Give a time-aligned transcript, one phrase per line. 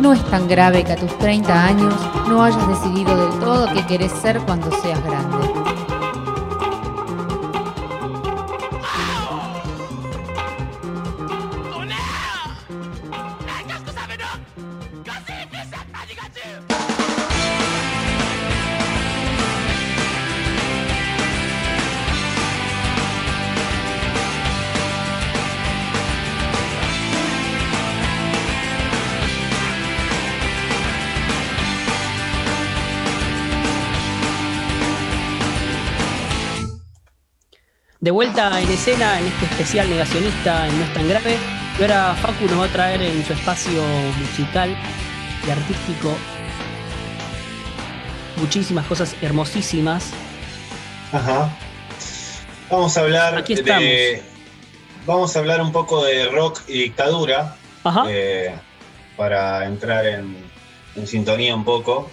[0.00, 1.94] no es tan grave que a tus 30 años
[2.28, 5.67] no hayas decidido del todo qué querés ser cuando seas grande.
[38.00, 41.36] De vuelta en escena en este especial negacionista en No es tan grave.
[41.78, 43.82] Y ahora Facu nos va a traer en su espacio
[44.20, 44.76] musical
[45.46, 46.14] y artístico
[48.36, 50.10] muchísimas cosas hermosísimas.
[51.10, 51.50] Ajá.
[52.70, 54.22] Vamos a hablar Aquí de.
[55.04, 57.56] Vamos a hablar un poco de rock y dictadura.
[57.82, 58.04] Ajá.
[58.08, 58.54] eh,
[59.16, 60.36] para entrar en,
[60.94, 62.08] en sintonía un poco.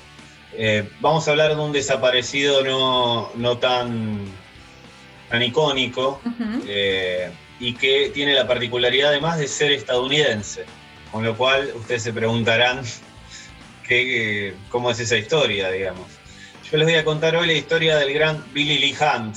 [0.54, 4.26] Eh, vamos a hablar de un desaparecido no, no tan,
[5.30, 6.22] tan icónico
[6.68, 10.66] eh, y que tiene la particularidad además de ser estadounidense.
[11.12, 12.82] Con lo cual ustedes se preguntarán
[13.88, 16.08] qué, cómo es esa historia, digamos.
[16.70, 19.36] Yo les voy a contar hoy la historia del gran Billy Lee Hunt,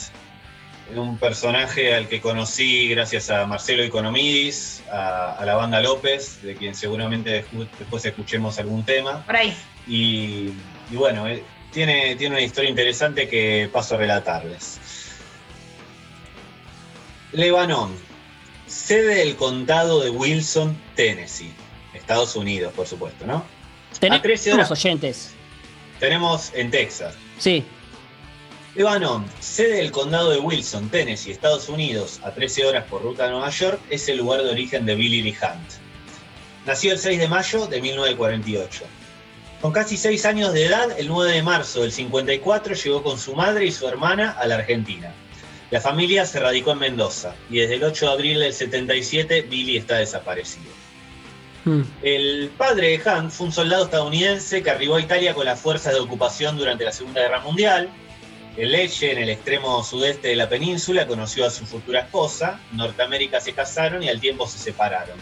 [0.96, 6.54] un personaje al que conocí gracias a Marcelo Economidis, a, a la banda López, de
[6.54, 9.22] quien seguramente despu- después escuchemos algún tema.
[9.26, 9.54] Por ahí.
[9.86, 10.50] Y,
[10.90, 14.80] y bueno, eh, tiene, tiene una historia interesante que paso a relatarles.
[17.32, 17.94] Lebanon,
[18.66, 21.52] sede del condado de Wilson, Tennessee,
[21.94, 23.44] Estados Unidos, por supuesto, ¿no?
[23.98, 24.70] Tenemos a 13 horas.
[24.70, 25.30] oyentes.
[26.00, 27.14] Tenemos en Texas.
[27.38, 27.64] Sí.
[28.74, 33.30] Lebanon, sede del condado de Wilson, Tennessee, Estados Unidos, a 13 horas por ruta a
[33.30, 35.72] Nueva York, es el lugar de origen de Billy Lee Hunt.
[36.64, 38.84] Nació el 6 de mayo de 1948.
[39.60, 43.34] Con casi 6 años de edad, el 9 de marzo del 54 llegó con su
[43.34, 45.12] madre y su hermana a la Argentina.
[45.70, 49.76] La familia se radicó en Mendoza y desde el 8 de abril del 77 Billy
[49.76, 50.70] está desaparecido.
[51.64, 51.82] Mm.
[52.02, 55.92] El padre de Hunt fue un soldado estadounidense que arribó a Italia con las fuerzas
[55.92, 57.90] de ocupación durante la Segunda Guerra Mundial.
[58.56, 62.58] En Lecce, en el extremo sudeste de la península, conoció a su futura esposa.
[62.70, 65.16] En Norteamérica se casaron y al tiempo se separaron.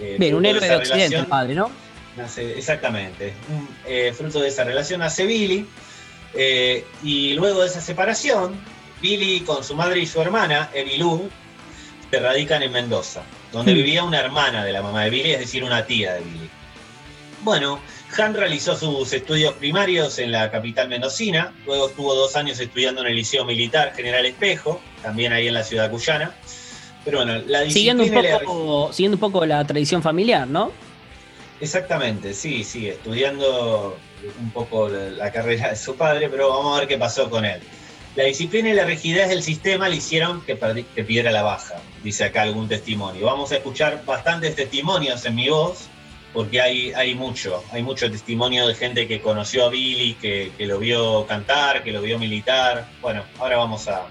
[0.00, 1.70] Eh, Bien, un héroe de Occidente, el relación padre, ¿no?
[2.16, 3.32] nace- exactamente.
[3.48, 5.66] Un, eh, fruto de esa relación nace Billy.
[6.34, 8.54] eh, y luego de esa separación,
[9.00, 11.28] Billy con su madre y su hermana, Evilú,
[12.10, 13.22] se radican en Mendoza,
[13.52, 13.76] donde Hmm.
[13.76, 16.50] vivía una hermana de la mamá de Billy, es decir, una tía de Billy.
[17.42, 17.80] Bueno,
[18.18, 23.08] Han realizó sus estudios primarios en la capital mendocina, luego estuvo dos años estudiando en
[23.08, 26.32] el Liceo Militar General Espejo, también ahí en la ciudad cuyana.
[27.04, 30.72] Pero bueno, la Siguiendo un, poco, siguiendo un poco la tradición familiar, ¿no?
[31.60, 33.98] Exactamente, sí, sí, estudiando
[34.40, 37.44] un poco la, la carrera de su padre, pero vamos a ver qué pasó con
[37.44, 37.60] él.
[38.18, 40.58] La disciplina y la rigidez del sistema le hicieron que,
[40.92, 43.26] que pidiera la baja, dice acá algún testimonio.
[43.26, 45.86] Vamos a escuchar bastantes testimonios en mi voz,
[46.32, 50.66] porque hay, hay mucho, hay mucho testimonio de gente que conoció a Billy, que, que
[50.66, 52.88] lo vio cantar, que lo vio militar.
[53.00, 54.08] Bueno, ahora vamos a,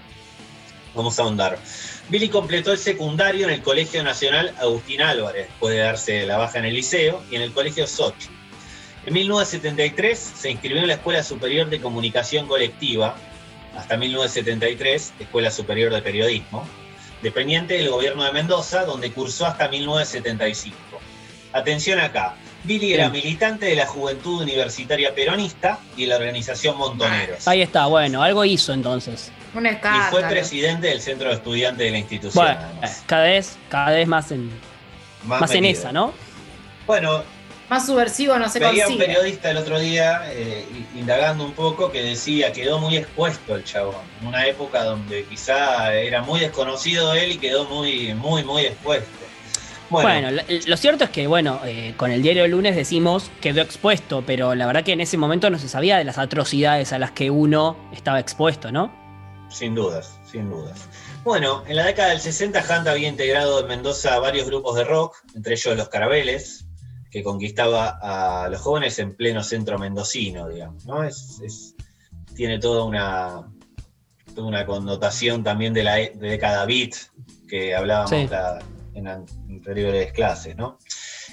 [0.94, 1.58] vamos a ahondar.
[2.08, 6.58] Billy completó el secundario en el Colegio Nacional Agustín Álvarez, después de darse la baja
[6.58, 8.28] en el liceo, y en el Colegio Sochi.
[9.04, 13.14] En 1973 se inscribió en la Escuela Superior de Comunicación Colectiva,
[13.78, 16.66] hasta 1973, Escuela Superior de Periodismo,
[17.22, 20.76] dependiente del gobierno de Mendoza, donde cursó hasta 1975.
[21.52, 22.34] Atención acá,
[22.64, 27.46] Billy era militante de la Juventud Universitaria Peronista y de la organización Montoneros.
[27.46, 29.30] Ahí está, bueno, algo hizo entonces.
[29.54, 29.78] Un Y
[30.10, 32.44] fue presidente del centro de estudiantes de la institución.
[32.44, 33.04] Bueno, además.
[33.06, 34.50] cada vez, cada vez más en,
[35.24, 35.80] más en metido.
[35.80, 36.12] esa, ¿no?
[36.86, 37.22] Bueno,
[37.68, 39.06] Más subversivo no se veía un consigue.
[39.06, 40.64] periodista el otro día, eh,
[40.94, 45.92] indagando un poco, que decía, quedó muy expuesto el chabón, en una época donde quizá
[45.94, 49.08] era muy desconocido él y quedó muy, muy, muy expuesto.
[49.90, 53.30] Bueno, Bueno, lo, lo cierto es que, bueno, eh, con el diario del lunes decimos
[53.40, 56.92] quedó expuesto, pero la verdad que en ese momento no se sabía de las atrocidades
[56.92, 58.92] a las que uno estaba expuesto, ¿no?
[59.48, 60.78] sin dudas, sin dudas.
[61.24, 65.16] Bueno, en la década del 60 Hunt había integrado en Mendoza varios grupos de rock,
[65.34, 66.64] entre ellos los Carabeles,
[67.10, 71.02] que conquistaba a los jóvenes en pleno centro mendocino, digamos, ¿no?
[71.04, 71.74] Es, es-
[72.34, 73.48] tiene toda una,
[74.34, 76.92] toda una connotación también de la e- de década beat
[77.48, 78.26] que hablábamos Sí.
[78.30, 78.58] la-
[78.94, 80.78] en anteriores clases, ¿no?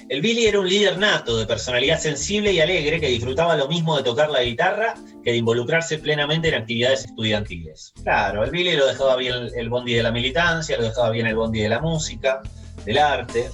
[0.08, 3.96] El Billy era un líder nato, de personalidad sensible y alegre, que disfrutaba lo mismo
[3.96, 4.94] de tocar la guitarra
[5.24, 7.92] que de involucrarse plenamente en actividades estudiantiles.
[8.04, 11.34] Claro, el Billy lo dejaba bien el bondi de la militancia, lo dejaba bien el
[11.34, 12.40] bondi de la música,
[12.84, 13.50] del arte.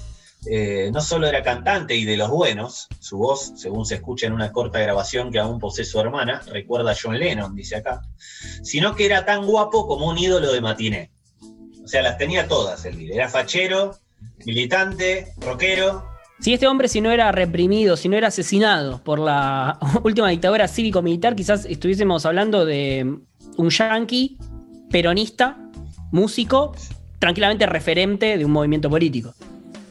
[0.46, 4.32] Eh, no solo era cantante y de los buenos, su voz, según se escucha en
[4.32, 8.02] una corta grabación que aún posee su hermana, recuerda a John Lennon, dice acá,
[8.62, 11.12] sino que era tan guapo como un ídolo de matiné.
[11.84, 13.96] O sea, las tenía todas el Era fachero,
[14.44, 16.08] militante, rockero.
[16.40, 20.66] Si este hombre, si no era reprimido, si no era asesinado por la última dictadura
[20.66, 23.18] cívico-militar, quizás estuviésemos hablando de
[23.56, 24.38] un yanqui
[24.90, 25.56] peronista,
[26.10, 26.74] músico,
[27.20, 29.34] tranquilamente referente de un movimiento político.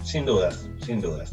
[0.03, 1.31] Sin dudas, sin dudas.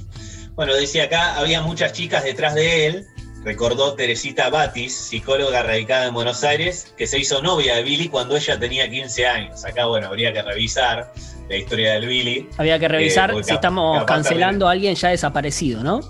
[0.54, 3.06] Bueno, decía acá, había muchas chicas detrás de él,
[3.44, 8.36] recordó Teresita Batis, psicóloga radicada en Buenos Aires, que se hizo novia de Billy cuando
[8.36, 9.64] ella tenía 15 años.
[9.64, 11.12] Acá, bueno, habría que revisar
[11.48, 12.48] la historia del Billy.
[12.56, 16.00] Había que revisar eh, si estamos cancelando a alguien ya desaparecido, ¿no?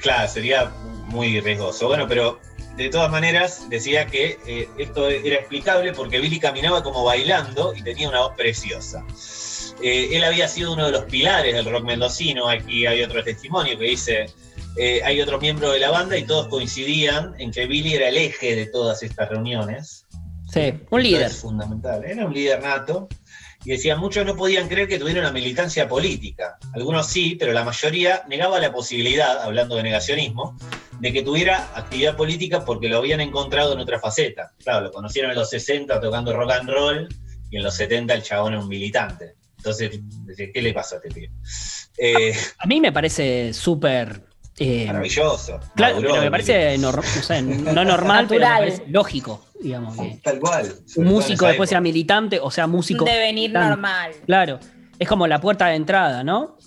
[0.00, 0.70] Claro, sería
[1.08, 1.86] muy riesgoso.
[1.86, 2.40] Bueno, pero
[2.76, 7.82] de todas maneras decía que eh, esto era explicable porque Billy caminaba como bailando y
[7.82, 9.04] tenía una voz preciosa.
[9.82, 13.78] Eh, él había sido uno de los pilares del rock mendocino, aquí hay otro testimonio
[13.78, 14.26] que dice,
[14.76, 18.16] eh, hay otro miembro de la banda y todos coincidían en que Billy era el
[18.16, 20.06] eje de todas estas reuniones.
[20.52, 21.30] Sí, un líder.
[21.30, 23.08] Fundamental, era un líder nato.
[23.64, 26.56] Y decían, muchos no podían creer que tuviera una militancia política.
[26.72, 30.56] Algunos sí, pero la mayoría negaba la posibilidad, hablando de negacionismo,
[30.98, 34.52] de que tuviera actividad política porque lo habían encontrado en otra faceta.
[34.62, 37.08] Claro, lo conocieron en los 60 tocando rock and roll
[37.50, 39.34] y en los 70 el chabón era un militante.
[39.60, 40.00] Entonces,
[40.54, 41.30] ¿qué le pasa a este tío?
[41.98, 44.24] Eh, a mí me parece súper...
[44.58, 45.60] Eh, maravilloso.
[45.74, 46.92] Claro, pero me parece no
[47.84, 49.96] normal, pero me parece lógico, digamos.
[50.22, 50.74] tal cual.
[50.96, 53.04] Un músico después sea militante, o sea, músico.
[53.04, 54.12] Un devenir normal.
[54.26, 54.60] Claro.
[55.00, 56.58] Es como la puerta de entrada, ¿no?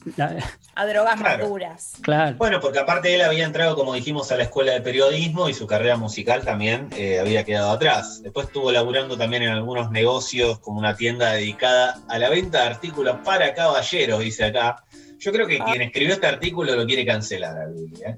[0.76, 1.94] a drogas maduras.
[2.02, 2.36] Claro.
[2.38, 5.68] Bueno, porque aparte él había entrado, como dijimos, a la escuela de periodismo y su
[5.68, 8.24] carrera musical también eh, había quedado atrás.
[8.24, 12.70] Después estuvo laburando también en algunos negocios, como una tienda dedicada a la venta de
[12.70, 14.84] artículos para caballeros, dice acá.
[15.20, 15.66] Yo creo que ah.
[15.66, 18.18] quien escribió este artículo lo quiere cancelar a ¿eh?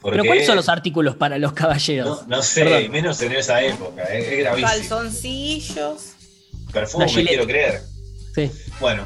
[0.00, 2.28] ¿Pero cuáles son los artículos para los caballeros?
[2.28, 4.34] No, sé, menos en esa época, ¿eh?
[4.34, 4.68] es gravísimo.
[4.68, 6.12] Calzoncillos.
[6.72, 7.82] Perfume, quiero creer.
[8.36, 8.52] Sí.
[8.78, 9.04] Bueno,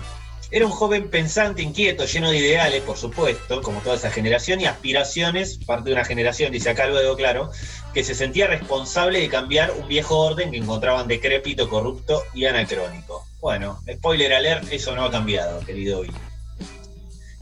[0.53, 4.67] era un joven pensante, inquieto, lleno de ideales, por supuesto, como toda esa generación, y
[4.67, 7.51] aspiraciones, parte de una generación, dice acá luego, claro,
[7.95, 13.27] que se sentía responsable de cambiar un viejo orden que encontraban decrépito, corrupto y anacrónico.
[13.41, 16.15] Bueno, spoiler alert, eso no ha cambiado, querido Billy.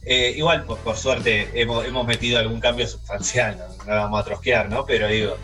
[0.02, 4.86] Eh, igual, por, suerte, hemos, metido algún cambio sustancial, no, vamos a trosquear, ¿no?
[4.86, 5.36] Pero digo,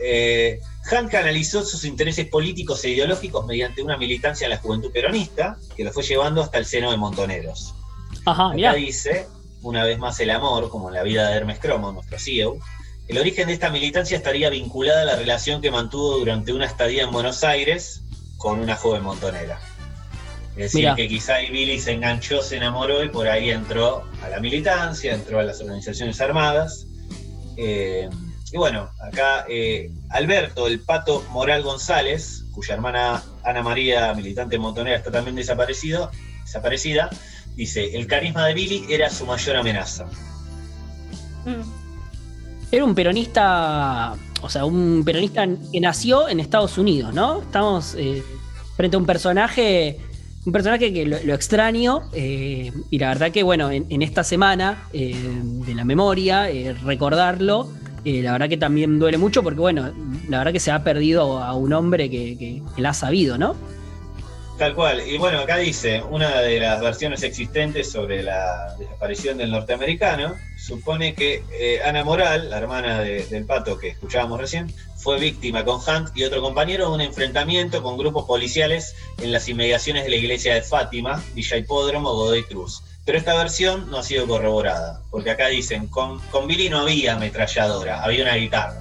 [0.00, 5.56] eh, Hank analizó sus intereses políticos e ideológicos mediante una militancia en la juventud peronista,
[5.76, 7.74] que lo fue llevando hasta el seno de Montoneros.
[8.26, 9.26] Ajá, Acá dice,
[9.62, 12.58] una vez más el amor, como en la vida de Hermes Cromo, nuestro CEO,
[13.08, 17.04] el origen de esta militancia estaría vinculada a la relación que mantuvo durante una estadía
[17.04, 18.02] en Buenos Aires
[18.36, 19.60] con una joven montonera.
[20.56, 24.38] Es decir, que quizá Billy se enganchó, se enamoró y por ahí entró a la
[24.38, 26.86] militancia, entró a las organizaciones armadas.
[27.56, 28.10] Eh,
[28.52, 34.98] y bueno, acá eh, Alberto, el pato Moral González, cuya hermana Ana María, militante montonera,
[34.98, 36.10] está también desaparecido,
[36.42, 37.08] desaparecida,
[37.56, 40.04] dice, el carisma de Billy era su mayor amenaza.
[41.46, 41.62] Mm.
[42.70, 47.40] Era un peronista, o sea, un peronista que nació en Estados Unidos, ¿no?
[47.40, 48.22] Estamos eh,
[48.76, 49.98] frente a un personaje,
[50.44, 55.74] un personaje que lo, extraño, eh, y la verdad que, bueno, en, esta semana de
[55.74, 56.48] la memoria,
[56.82, 57.70] recordarlo,
[58.04, 59.92] eh, la verdad que también duele mucho porque, bueno,
[60.28, 63.54] la verdad que se ha perdido a un hombre que, que, la ha sabido, ¿no?
[64.58, 65.02] Tal cual.
[65.06, 71.14] Y bueno, acá dice, una de las versiones existentes sobre la desaparición del norteamericano, supone
[71.14, 76.10] que eh, Ana Moral, la hermana del pato que escuchábamos recién, fue víctima con Hunt
[76.14, 80.54] y otro compañero de un enfrentamiento con grupos policiales en las inmediaciones de la iglesia
[80.54, 82.82] de Fátima, Villa Hipódromo, Godoy Cruz.
[83.04, 87.14] Pero esta versión no ha sido corroborada, porque acá dicen, con, con Billy no había
[87.14, 88.80] ametralladora, había una guitarra.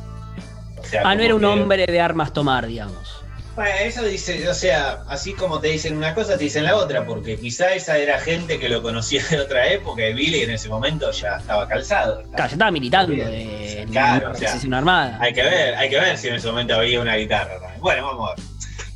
[1.03, 3.21] ah, no era un hombre de armas tomar, digamos.
[3.55, 7.05] Bueno, eso dice, o sea, así como te dicen una cosa, te dicen la otra,
[7.05, 10.69] porque quizá esa era gente que lo conocía de otra época y Billy en ese
[10.69, 12.23] momento ya estaba calzado.
[12.23, 14.31] Claro, ya estaba militando de, claro,
[14.65, 15.17] una armada.
[15.19, 17.59] Hay que ver, hay que ver si en ese momento había una guitarra.
[17.79, 18.50] Bueno, vamos a ver.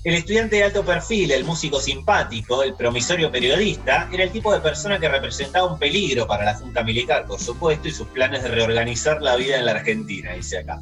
[0.06, 4.60] El estudiante de alto perfil, el músico simpático, el promisorio periodista, era el tipo de
[4.60, 8.50] persona que representaba un peligro para la Junta Militar, por supuesto, y sus planes de
[8.50, 10.80] reorganizar la vida en la Argentina, dice acá.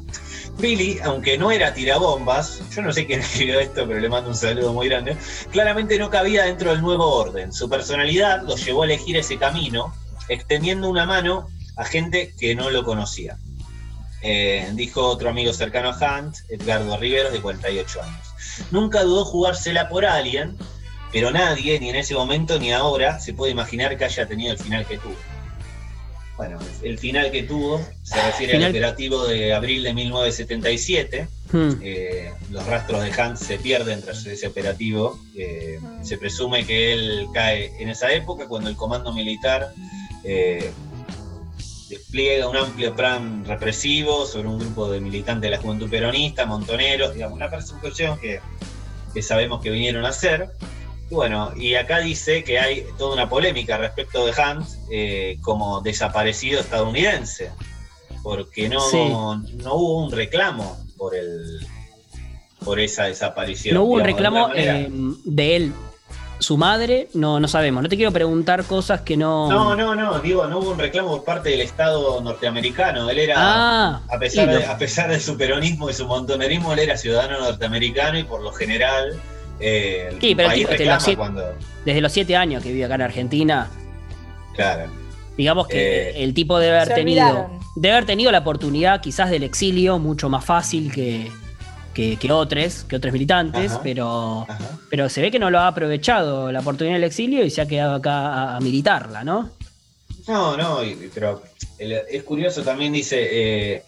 [0.58, 4.36] Billy, aunque no era tirabombas, yo no sé quién escribió esto, pero le mando un
[4.36, 5.16] saludo muy grande,
[5.50, 7.50] claramente no cabía dentro del nuevo orden.
[7.50, 9.94] Su personalidad lo llevó a elegir ese camino,
[10.28, 13.38] extendiendo una mano a gente que no lo conocía.
[14.20, 18.33] Eh, dijo otro amigo cercano a Hunt, Edgardo Riveros, de 48 años.
[18.70, 20.56] Nunca dudó jugársela por alguien,
[21.12, 24.58] pero nadie, ni en ese momento ni ahora, se puede imaginar que haya tenido el
[24.58, 25.16] final que tuvo.
[26.36, 31.28] bueno, el final que tuvo se refiere al operativo de abril de 1977.
[31.52, 31.74] Hmm.
[31.82, 35.20] Eh, los rastros de Hans se pierden tras ese operativo.
[35.36, 35.78] Eh.
[36.02, 39.72] Se presume que él cae en esa época cuando el comando militar
[40.24, 40.72] eh,
[41.96, 47.14] despliega un amplio plan represivo sobre un grupo de militantes de la juventud peronista, montoneros,
[47.14, 48.40] digamos, una persecución que,
[49.12, 50.50] que sabemos que vinieron a hacer.
[51.10, 56.60] Bueno, y acá dice que hay toda una polémica respecto de Hans eh, como desaparecido
[56.60, 57.50] estadounidense,
[58.22, 58.80] porque no,
[59.36, 61.66] no hubo un reclamo por el
[62.64, 63.74] por esa desaparición.
[63.74, 65.72] No hubo un reclamo eh, de él.
[66.38, 67.82] Su madre, no, no sabemos.
[67.82, 69.48] No te quiero preguntar cosas que no.
[69.48, 70.18] No, no, no.
[70.18, 73.08] Digo, no hubo un reclamo por parte del Estado norteamericano.
[73.08, 76.80] Él era, ah, a, pesar de, a pesar de su peronismo y su montonerismo, él
[76.80, 79.18] era ciudadano norteamericano y por lo general
[79.60, 81.22] eh, sí, pero desde, los siete,
[81.84, 83.70] desde los siete años que vive acá en Argentina.
[84.54, 84.90] Claro.
[85.36, 87.50] Digamos que eh, el tipo debe haber tenido.
[87.76, 91.32] Debe haber tenido la oportunidad quizás del exilio mucho más fácil que,
[91.94, 94.46] que, otros, que otros militantes, pero,
[94.90, 97.66] pero se ve que no lo ha aprovechado la oportunidad del exilio y se ha
[97.66, 99.50] quedado acá a, militarla, ¿no?
[100.26, 100.80] No, no,
[101.14, 101.42] pero
[101.78, 103.82] es curioso también, dice, eh,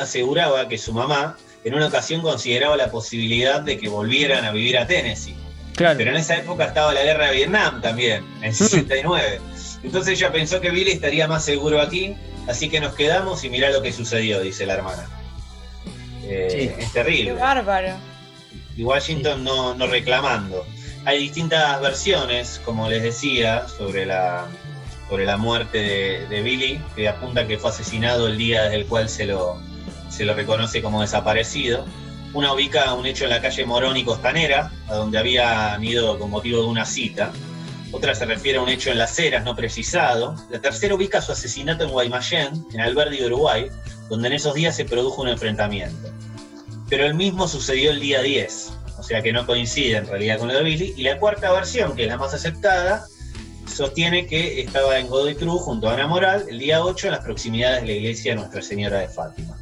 [0.00, 4.78] aseguraba que su mamá en una ocasión consideraba la posibilidad de que volvieran a vivir
[4.78, 5.36] a Tennessee.
[5.76, 9.40] Pero en esa época estaba la guerra de Vietnam también, en 69.
[9.82, 12.14] Entonces ella pensó que Billy estaría más seguro aquí,
[12.48, 15.19] así que nos quedamos y mirá lo que sucedió, dice la hermana.
[16.30, 17.34] Eh, es terrible.
[17.34, 17.94] Qué bárbaro.
[18.76, 20.64] Y Washington no, reclamando.
[21.04, 24.46] Hay distintas versiones, como les decía, sobre la,
[25.08, 28.86] sobre la muerte de, de Billy, que apunta que fue asesinado el día desde el
[28.86, 29.60] cual se lo,
[30.08, 31.84] se lo reconoce como desaparecido.
[32.32, 36.30] Una ubica un hecho en la calle Morón y Costanera, a donde habían ido con
[36.30, 37.32] motivo de una cita.
[37.92, 40.36] Otra se refiere a un hecho en Las Heras, no precisado.
[40.50, 43.66] La tercera ubica su asesinato en Guaymallén, en Alberdi, Uruguay,
[44.08, 46.12] donde en esos días se produjo un enfrentamiento.
[46.88, 50.48] Pero el mismo sucedió el día 10, o sea que no coincide en realidad con
[50.48, 50.94] lo de Billy.
[50.96, 53.06] Y la cuarta versión, que es la más aceptada,
[53.66, 57.24] sostiene que estaba en Godoy Cruz junto a Ana Moral el día 8 en las
[57.24, 59.56] proximidades de la iglesia de Nuestra Señora de Fátima.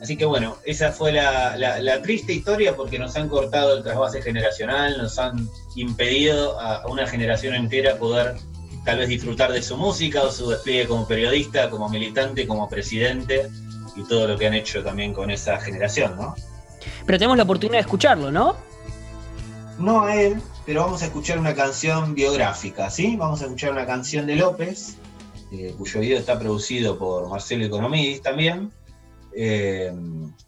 [0.00, 4.96] Así que bueno, esa fue la, triste historia porque nos han cortado el trasvase generacional,
[4.96, 5.48] nos han
[5.80, 8.36] impedido a, una generación entera poder
[8.84, 13.48] tal vez disfrutar de su música o su despliegue como periodista, como militante, como presidente
[13.96, 16.34] y todo lo que han hecho también con esa generación, ¿no?
[17.04, 18.56] Pero tenemos la oportunidad de escucharlo, ¿no?
[19.78, 23.16] No a él, pero vamos a escuchar una canción biográfica, ¿sí?
[23.16, 24.96] Vamos a escuchar una canción de López,
[25.52, 28.70] eh, cuyo video está producido por Marcelo Economidis también
[29.32, 29.92] eh,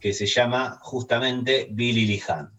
[0.00, 2.52] que se llama justamente Billy Lee Hunt.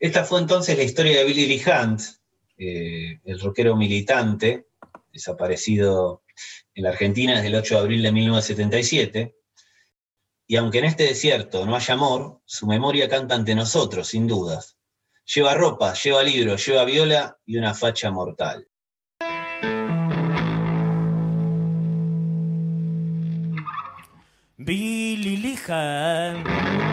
[0.00, 2.00] Esta fue entonces la historia de Billy Lee Hunt,
[2.56, 4.68] eh, el rockero militante,
[5.12, 6.22] desaparecido
[6.74, 9.34] en la Argentina desde el 8 de abril de 1977.
[10.46, 14.76] Y aunque en este desierto no haya amor, su memoria canta ante nosotros, sin dudas.
[15.24, 18.68] Lleva ropa, lleva libros, lleva viola y una facha mortal.
[24.56, 26.87] Billy Lija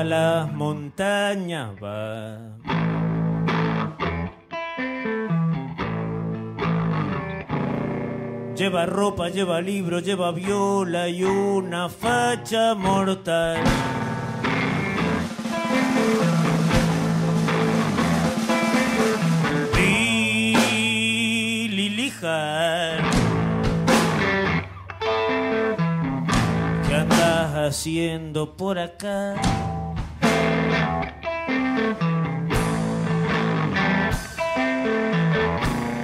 [0.00, 2.38] a las montañas va.
[8.54, 13.62] Lleva ropa, lleva libro, lleva viola y una facha mortal.
[19.74, 20.56] Billy
[21.90, 22.96] Lija
[27.66, 29.34] haciendo por acá?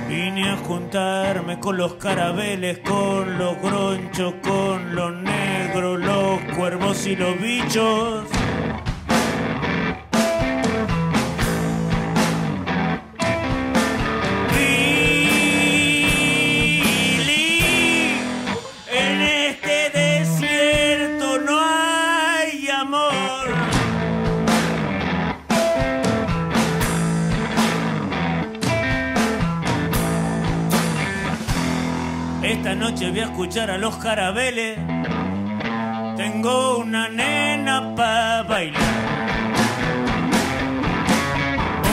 [0.08, 7.16] Vine a juntarme con los carabeles, con los gronchos, con los negros, los cuervos y
[7.16, 8.41] los bichos.
[32.74, 34.76] Noche voy a escuchar a los carabeles.
[36.16, 38.82] Tengo una nena para bailar.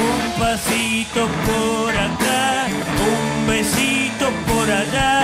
[0.01, 2.65] Un pasito por acá,
[3.11, 5.23] un besito por allá.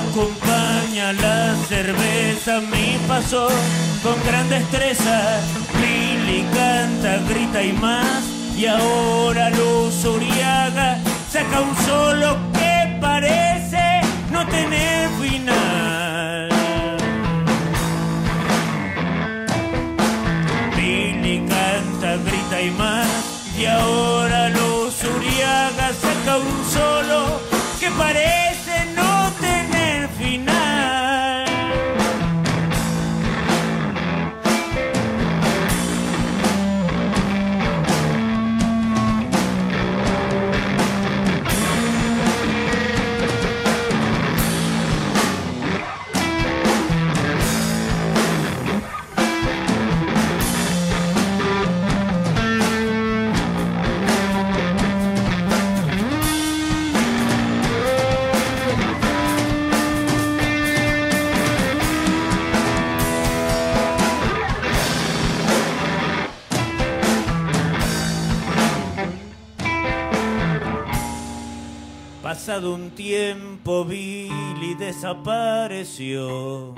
[0.00, 3.48] Acompaña la cerveza mi paso
[4.02, 5.40] con gran destreza.
[5.80, 8.22] Lili canta, grita y más.
[8.56, 10.98] Y ahora Luz Uriaga
[11.30, 13.59] saca un solo que parece
[14.44, 16.48] no final.
[20.76, 23.08] Billy canta, grita y más,
[23.58, 27.40] y ahora los Uriaga saca un solo
[27.78, 28.49] que parece
[72.62, 76.74] Un tiempo, Billy desapareció.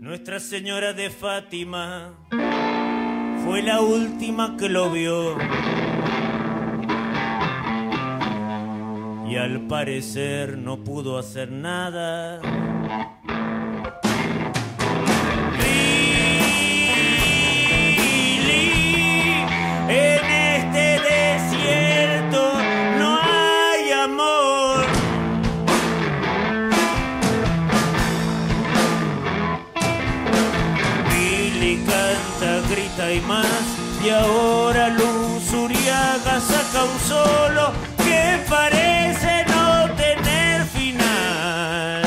[0.00, 2.14] Nuestra Señora de Fátima
[3.44, 5.36] fue la última que lo vio.
[9.28, 12.40] Y al parecer no pudo hacer nada.
[34.02, 42.02] Y ahora Luz Uriaga saca un solo que parece no tener final.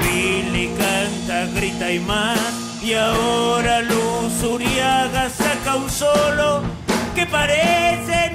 [0.00, 2.38] Billy canta, grita y más.
[2.82, 6.62] Y ahora Luz Uriaga saca un solo
[7.14, 8.27] que parece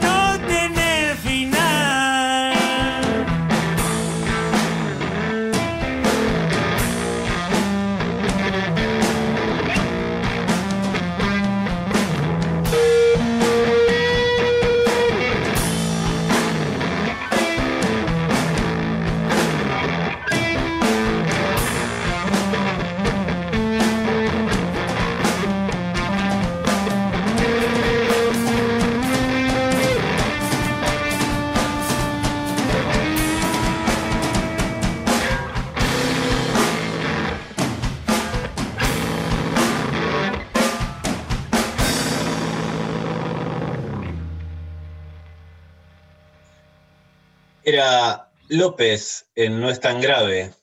[48.54, 50.54] López en No es tan grave,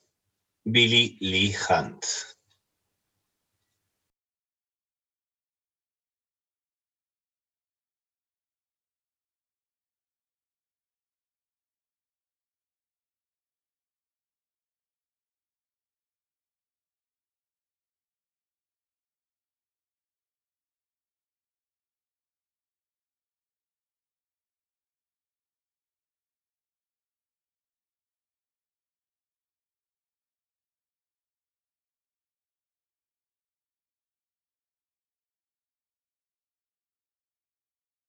[0.63, 2.05] Billy Lee Hunt.